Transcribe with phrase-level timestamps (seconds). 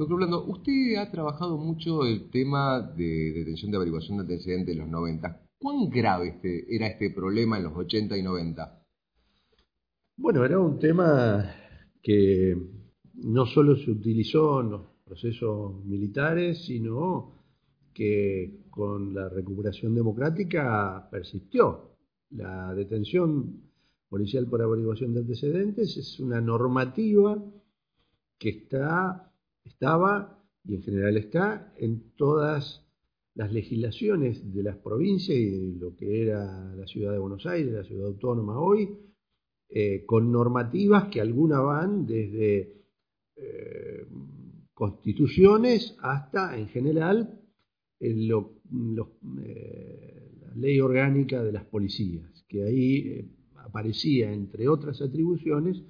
[0.00, 4.80] Doctor Blando, usted ha trabajado mucho el tema de detención de averiguación de antecedentes en
[4.80, 5.42] los 90.
[5.58, 8.82] ¿Cuán grave este, era este problema en los 80 y 90?
[10.16, 11.54] Bueno, era un tema
[12.02, 12.56] que
[13.12, 17.34] no solo se utilizó en los procesos militares, sino
[17.92, 21.90] que con la recuperación democrática persistió.
[22.30, 23.70] La detención
[24.08, 27.36] policial por averiguación de antecedentes es una normativa
[28.38, 29.29] que está,
[29.64, 32.86] estaba y en general está en todas
[33.34, 37.84] las legislaciones de las provincias y lo que era la ciudad de Buenos Aires, la
[37.84, 38.98] ciudad autónoma hoy,
[39.68, 42.84] eh, con normativas que algunas van desde
[43.36, 44.06] eh,
[44.74, 47.40] constituciones hasta, en general,
[48.00, 48.60] lo,
[49.44, 55.82] eh, la ley orgánica de las policías, que ahí aparecía, entre otras atribuciones,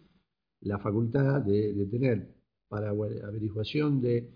[0.60, 2.34] la facultad de, tener
[2.70, 4.30] para averiguación de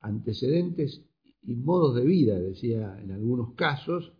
[0.00, 1.02] antecedentes
[1.42, 4.12] y modos de vida, decía en algunos casos,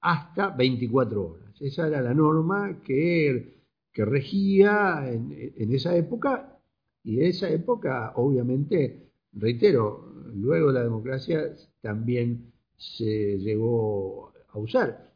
[0.00, 1.54] hasta 24 horas.
[1.60, 6.58] Esa era la norma que, que regía en, en, esa época
[7.04, 15.12] y esa época, obviamente, reitero, luego la democracia también se llegó a usar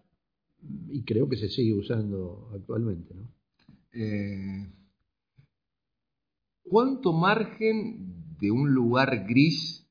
[0.89, 3.15] y creo que se sigue usando actualmente.
[3.15, 3.29] ¿no?
[3.93, 4.71] Eh,
[6.65, 9.87] ¿Cuánto margen de un lugar gris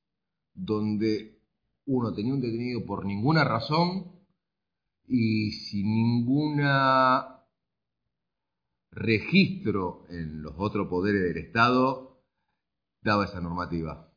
[0.55, 1.39] donde
[1.85, 4.11] uno tenía un detenido por ninguna razón
[5.07, 7.43] y sin ninguna
[8.91, 12.23] registro en los otros poderes del Estado
[13.01, 14.11] daba esa normativa?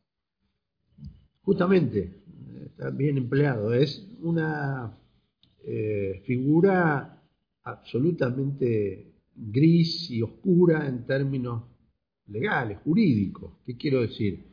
[1.43, 2.25] Justamente,
[2.65, 4.99] está bien empleado, es una
[5.63, 7.23] eh, figura
[7.63, 11.76] absolutamente gris y oscura en términos
[12.29, 13.53] legales, jurídicos.
[13.65, 14.45] ¿Qué quiero decir?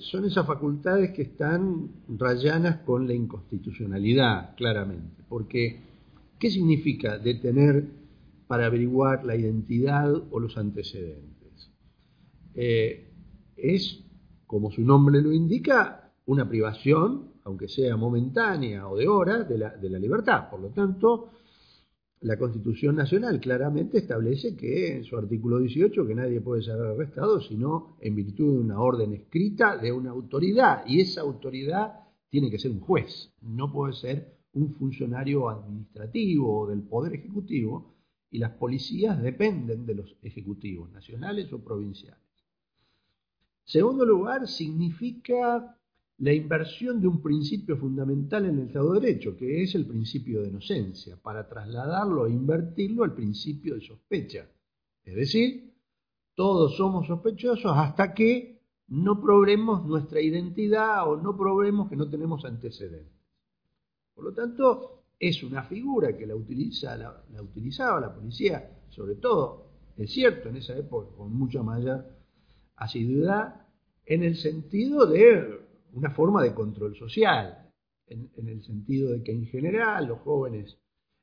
[0.00, 5.24] son esas facultades que están rayanas con la inconstitucionalidad, claramente.
[5.28, 5.80] Porque,
[6.38, 7.88] ¿qué significa detener
[8.46, 11.72] para averiguar la identidad o los antecedentes?
[12.54, 13.10] Eh,
[13.56, 14.04] es,
[14.46, 19.70] como su nombre lo indica, una privación aunque sea momentánea o de horas, de la,
[19.70, 20.48] de la libertad.
[20.50, 21.30] Por lo tanto,
[22.24, 27.38] la Constitución Nacional claramente establece que en su artículo 18 que nadie puede ser arrestado
[27.42, 32.58] sino en virtud de una orden escrita de una autoridad y esa autoridad tiene que
[32.58, 37.94] ser un juez, no puede ser un funcionario administrativo o del poder ejecutivo
[38.30, 42.24] y las policías dependen de los ejecutivos nacionales o provinciales.
[43.64, 45.78] Segundo lugar, significa
[46.18, 50.42] la inversión de un principio fundamental en el Estado de Derecho, que es el principio
[50.42, 54.46] de inocencia, para trasladarlo e invertirlo al principio de sospecha.
[55.04, 55.74] Es decir,
[56.34, 62.44] todos somos sospechosos hasta que no probemos nuestra identidad o no probemos que no tenemos
[62.44, 63.12] antecedentes.
[64.14, 69.16] Por lo tanto, es una figura que la, utiliza, la, la utilizaba la policía, sobre
[69.16, 72.04] todo, es cierto, en esa época con mucha mayor
[72.76, 73.66] asiduidad,
[74.06, 75.63] en el sentido de
[75.94, 77.70] una forma de control social,
[78.06, 80.78] en, el sentido de que en general los jóvenes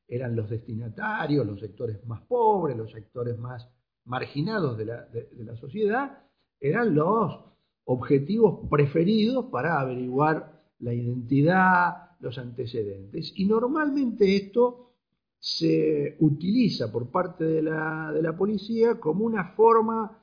[0.08, 3.68] eran los destinatarios, los sectores más pobres, los sectores más
[4.04, 6.18] marginados de la, de la sociedad,
[6.60, 7.44] eran los
[7.84, 13.32] objetivos preferidos para averiguar la identidad, los antecedentes.
[13.36, 14.92] Y normalmente esto
[15.38, 20.22] se utiliza por parte de la, de la policía como una forma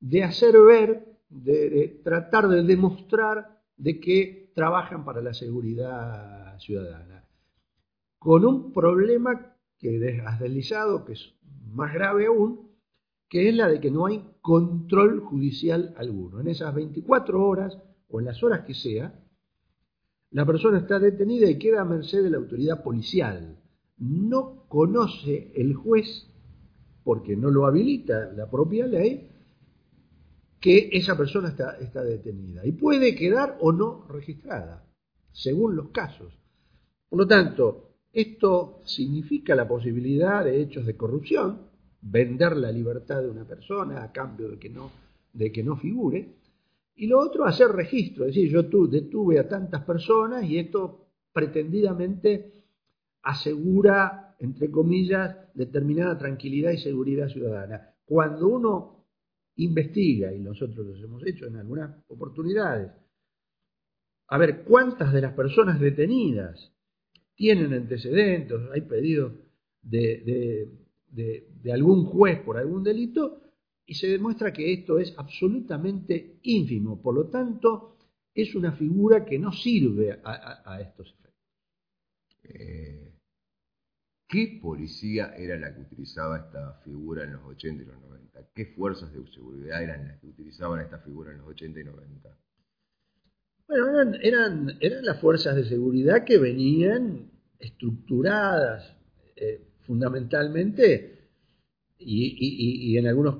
[0.00, 7.24] de hacer ver, de, de, tratar de demostrar de que trabajan para la seguridad ciudadana.
[8.18, 11.34] Con un problema que has deslizado, que es
[11.72, 12.70] más grave aún,
[13.28, 16.40] que es la de que no hay control judicial alguno.
[16.40, 17.78] En esas 24 horas
[18.08, 19.18] o en las horas que sea,
[20.30, 23.58] la persona está detenida y queda a merced de la autoridad policial.
[23.96, 26.30] No conoce el juez,
[27.02, 29.30] porque no lo habilita la propia ley,
[30.60, 34.84] que esa persona está, está detenida y puede quedar o no registrada,
[35.32, 36.32] según los casos.
[37.08, 41.70] Por lo tanto, esto significa la posibilidad de hechos de corrupción,
[42.02, 44.90] vender la libertad de una persona a cambio de que no,
[45.32, 46.28] de que no figure.
[46.96, 52.64] Y lo otro, hacer registro, es decir, yo detuve a tantas personas y esto pretendidamente
[53.22, 57.94] asegura, entre comillas, determinada tranquilidad y seguridad ciudadana.
[58.04, 58.99] Cuando uno
[59.64, 62.90] investiga, y nosotros lo hemos hecho en algunas oportunidades,
[64.28, 66.72] a ver cuántas de las personas detenidas
[67.34, 69.32] tienen antecedentes, hay pedidos
[69.82, 70.68] de,
[71.08, 73.42] de, algún juez por algún delito,
[73.86, 77.02] y se demuestra que esto es absolutamente ínfimo.
[77.02, 77.96] Por lo tanto,
[78.34, 81.34] es una figura que no sirve a, estos efectos.
[82.44, 83.09] Eh,
[84.30, 88.46] ¿Qué policía era la que utilizaba esta figura en los 80 y los 90?
[88.54, 92.38] ¿Qué fuerzas de seguridad eran las que utilizaban esta figura en los 80 y 90?
[93.66, 98.96] Bueno, eran, eran, las fuerzas de seguridad que venían estructuradas
[99.34, 101.28] eh, fundamentalmente
[101.98, 103.38] y, en algunos,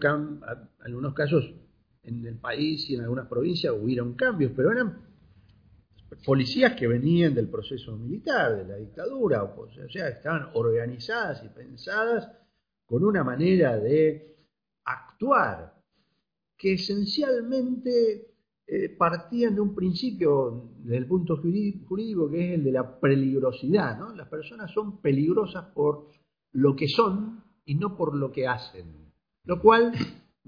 [0.81, 1.55] algunos casos
[2.03, 5.10] en el país y en algunas provincias hubieron cambios, pero eran
[6.25, 12.31] policías que venían del proceso militar, de la dictadura, o sea, estaban organizadas y pensadas
[12.87, 14.37] con una manera de
[14.85, 15.75] actuar
[16.57, 18.35] que esencialmente
[18.67, 23.99] eh, partían de un principio desde el punto jurídico que es el de la peligrosidad.
[23.99, 24.15] ¿no?
[24.15, 26.09] Las personas son peligrosas por
[26.53, 29.13] lo que son y no por lo que hacen,
[29.45, 29.93] lo cual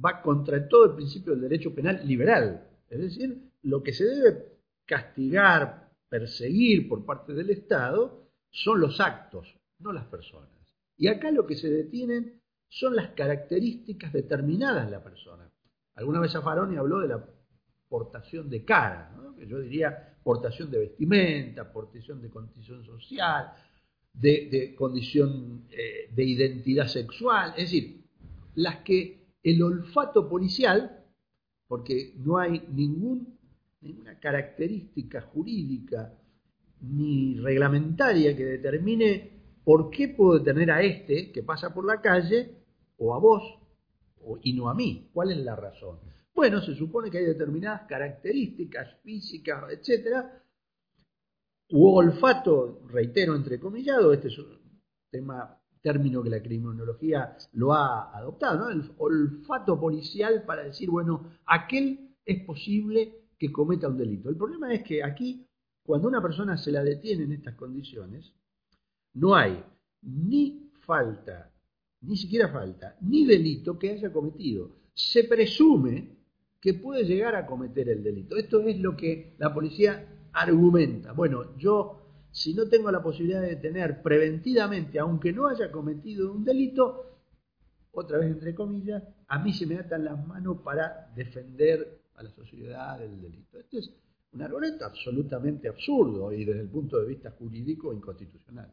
[0.04, 2.68] va contra todo el principio del derecho penal liberal.
[2.88, 4.51] Es decir, lo que se debe
[4.92, 10.50] castigar, perseguir por parte del Estado son los actos, no las personas.
[10.98, 15.50] Y acá lo que se detienen son las características determinadas de la persona.
[15.94, 17.26] Alguna vez Zaffaroni habló de la
[17.88, 23.54] portación de cara, que yo diría portación de vestimenta, portación de condición social,
[24.12, 28.04] de, condición eh, de identidad sexual, es decir,
[28.56, 31.02] las que el olfato policial,
[31.66, 33.38] porque no hay ningún,
[33.82, 36.18] ninguna característica jurídica
[36.80, 42.64] ni reglamentaria que determine por qué puedo detener a este que pasa por la calle
[42.98, 43.42] o a vos
[44.42, 45.10] y no a mí.
[45.12, 45.98] ¿Cuál es la razón?
[46.34, 50.42] Bueno, se supone que hay determinadas características físicas, etcétera,
[51.70, 54.58] u olfato, reitero, entrecomillado, este es un
[55.10, 58.70] tema, término que la criminología lo ha adoptado, ¿no?
[58.70, 64.28] El olfato policial para decir, bueno, aquel es posible que cometa un delito.
[64.30, 65.44] El problema es que aquí,
[65.82, 68.32] cuando una persona se la detiene en estas condiciones,
[69.14, 69.60] no hay
[70.02, 71.52] ni falta,
[72.02, 74.70] ni siquiera falta, ni delito que haya cometido.
[74.94, 76.18] Se presume
[76.60, 78.36] que puede llegar a cometer el delito.
[78.36, 81.10] Esto es lo que la policía argumenta.
[81.10, 86.44] Bueno, yo si no tengo la posibilidad de detener preventivamente, aunque no haya cometido un
[86.44, 87.18] delito,
[87.90, 92.30] otra vez entre comillas, a mí se me atan las manos para defender a la
[92.30, 93.58] sociedad del delito.
[93.58, 93.90] Este es
[94.32, 98.72] un argumento absolutamente absurdo y desde el punto de vista jurídico inconstitucional.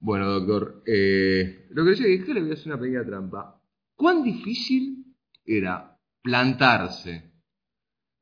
[0.00, 3.60] Bueno, doctor, eh, lo que decía es que le voy a hacer una pequeña trampa.
[3.96, 7.32] ¿Cuán difícil era plantarse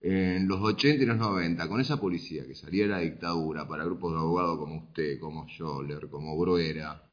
[0.00, 3.84] en los 80 y los 90 con esa policía que salía de la dictadura para
[3.84, 7.11] grupos de abogados como usted, como Scholler, como Bruera,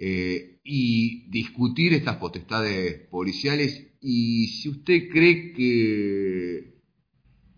[0.00, 6.78] eh, y discutir estas potestades policiales y si usted cree que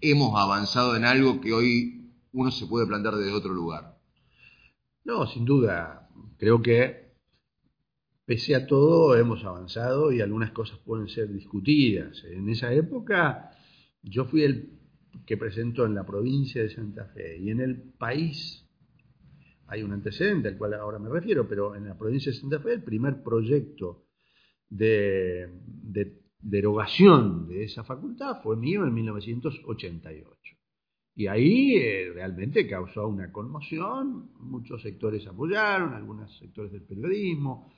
[0.01, 3.99] hemos avanzado en algo que hoy uno se puede plantar desde otro lugar.
[5.05, 6.09] No, sin duda.
[6.39, 7.11] Creo que
[8.25, 12.25] pese a todo hemos avanzado y algunas cosas pueden ser discutidas.
[12.25, 13.51] En esa época
[14.03, 14.79] yo fui el
[15.27, 18.67] que presentó en la provincia de Santa Fe y en el país
[19.71, 22.73] hay un antecedente al cual ahora me refiero, pero en la provincia de Santa Fe
[22.73, 24.03] el primer proyecto
[24.69, 25.49] de,
[26.41, 30.57] derogación de esa facultad fue mío en 1988.
[31.15, 37.73] Y ahí eh, realmente causó una conmoción, muchos sectores apoyaron, algunos sectores del periodismo,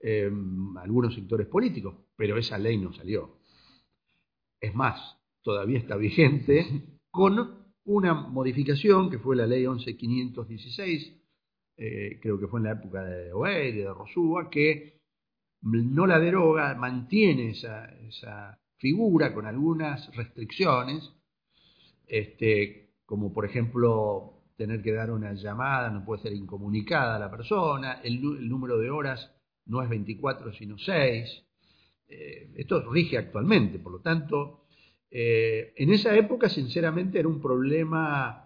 [0.00, 0.30] eh,
[0.78, 3.40] algunos sectores políticos, pero esa ley no salió.
[4.58, 11.25] Es más, todavía está vigente con una modificación que fue la ley 11516,
[11.76, 15.00] eh, creo que fue en la época de Oeir y de Rosúa, que
[15.62, 21.12] no la deroga, mantiene esa, esa figura con algunas restricciones,
[22.06, 27.30] este, como por ejemplo tener que dar una llamada, no puede ser incomunicada a la
[27.30, 29.32] persona, el, el número de horas
[29.66, 31.42] no es 24 sino 6.
[32.08, 34.66] Eh, esto rige actualmente, por lo tanto,
[35.10, 38.45] eh, en esa época sinceramente era un problema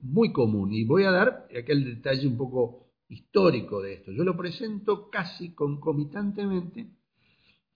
[0.00, 4.12] muy común y voy a dar aquel detalle un poco histórico de esto.
[4.12, 6.86] Yo lo presento casi concomitantemente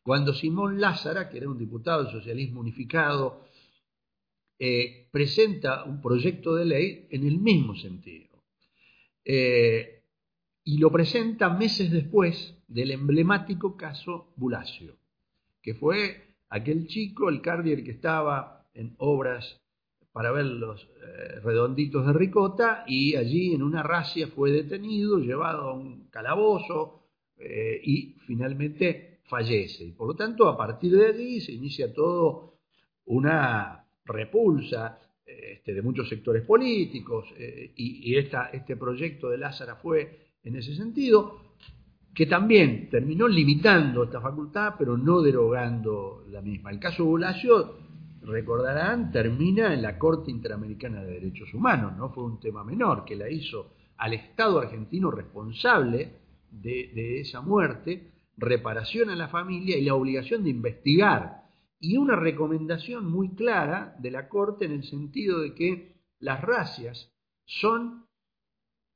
[0.03, 3.45] cuando Simón Lázara, que era un diputado del socialismo unificado,
[4.59, 8.45] eh, presenta un proyecto de ley en el mismo sentido.
[9.25, 10.05] Eh,
[10.63, 14.97] y lo presenta meses después del emblemático caso Bulacio,
[15.61, 19.61] que fue aquel chico, el Cardier, que estaba en obras
[20.17, 25.69] para ver los eh, redonditos de ricota y allí en una racia fue detenido, llevado
[25.69, 27.03] a un calabozo
[27.39, 29.85] y finalmente fallece.
[29.85, 32.55] Y por lo tanto, a partir de allí se inicia todo
[33.05, 40.55] una repulsa este, de muchos sectores políticos eh, y, este proyecto de Lázara fue en
[40.55, 41.57] ese sentido,
[42.15, 46.71] que también terminó limitando esta facultad, pero no derogando la misma.
[46.71, 47.86] El caso Bulacio,
[48.27, 53.17] recordarán, termina en la Corte Interamericana de Derechos Humanos, no fue un tema menor, que
[53.17, 56.13] la hizo al Estado argentino responsable
[56.51, 61.45] de esa muerte, reparación a la familia y la obligación de investigar.
[61.79, 67.13] Y una recomendación muy clara de la Corte en el sentido de que las racias
[67.45, 68.07] son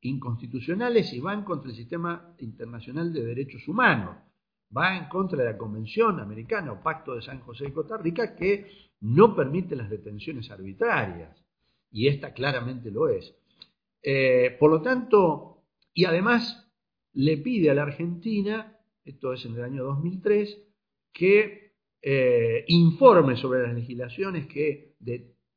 [0.01, 4.17] inconstitucionales y van contra el sistema internacional de derechos humanos,
[4.77, 8.35] va en contra de la Convención Americana o Pacto de San José de Costa Rica
[8.37, 11.43] que no permite las detenciones arbitrarias,
[11.91, 13.35] y esta claramente lo es.
[14.03, 16.71] Eh, por lo tanto, y además
[17.13, 20.59] le pide a la Argentina, esto es en el año 2003,
[21.13, 24.95] que eh, informe sobre las legislaciones que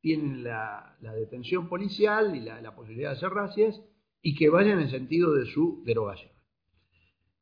[0.01, 3.81] tienen la, detención policial y la, posibilidad de hacer racias
[4.21, 6.31] y que vayan en sentido de su derogación.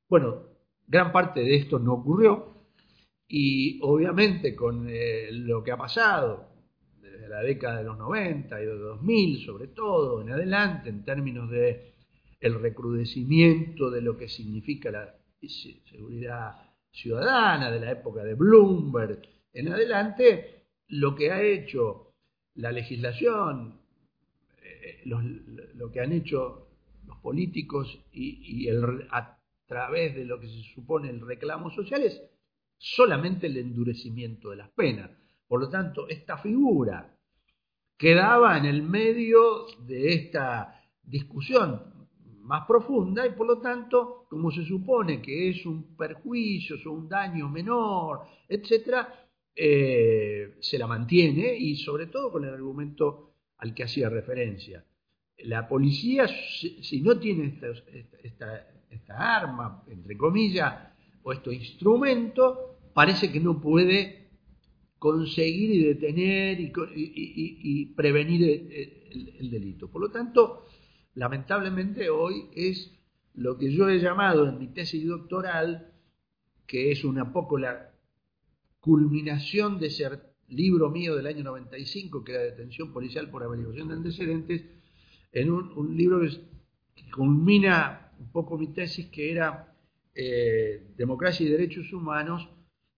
[0.07, 0.50] Bueno,
[0.91, 2.51] gran parte de esto no ocurrió.
[3.27, 6.49] Y obviamente con eh, lo que ha pasado
[6.99, 11.49] desde la década de los 90 y de 2000 sobre todo en adelante en términos
[11.49, 11.93] de
[12.41, 15.15] el recrudecimiento de lo que significa la
[15.89, 16.55] seguridad
[16.91, 19.21] ciudadana de la época de Bloomberg
[19.53, 22.13] en adelante, lo que ha hecho
[22.55, 23.79] la legislación,
[24.61, 26.71] eh, lo que han hecho
[27.05, 29.07] los políticos y, el,
[29.71, 32.21] través de lo que se supone el reclamo social es
[32.77, 35.09] solamente el endurecimiento de las penas.
[35.47, 37.17] Por lo tanto, esta figura
[37.97, 42.09] quedaba en el medio de esta discusión
[42.41, 47.07] más profunda y por lo tanto, como se supone que es un perjuicio o un
[47.07, 49.25] daño menor, etcétera,
[49.55, 54.83] eh, se la mantiene y sobre todo con el argumento al que hacía referencia.
[55.45, 57.57] La policía, si no tiene
[58.21, 58.67] esta,
[59.09, 60.73] arma, entre comillas,
[61.23, 64.29] o este instrumento, parece que no puede
[64.97, 68.69] conseguir y detener y, prevenir
[69.39, 69.89] el, delito.
[69.89, 70.65] Por lo tanto,
[71.15, 72.91] lamentablemente hoy es
[73.33, 75.93] lo que yo he llamado en mi tesis doctoral,
[76.67, 77.91] que es una poco la
[78.79, 80.07] culminación de ese
[80.47, 84.63] libro mío del año 95, que era Detención Policial por Averiguación de Antecedentes,
[85.31, 89.75] en un, libro que, culmina un poco mi tesis, que era
[90.15, 92.47] eh, Democracia y Derechos Humanos,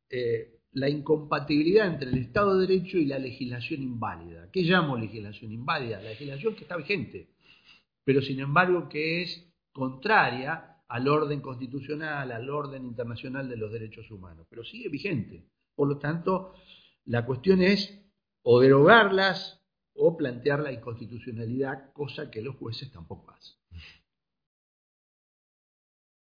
[0.10, 4.50] eh, la incompatibilidad entre el Estado de Derecho y la legislación inválida.
[4.52, 6.02] ¿Qué llamo legislación inválida?
[6.02, 7.34] La legislación que está vigente
[8.04, 14.12] pero sin embargo que es contraria al orden constitucional, al orden internacional de los derechos
[14.12, 15.48] humanos, pero sigue vigente.
[15.76, 16.54] Por lo tanto,
[17.06, 18.00] la cuestión es
[18.44, 19.62] o derogarlas
[19.96, 23.58] o plantear la inconstitucionalidad, cosa que los jueces tampoco hacen.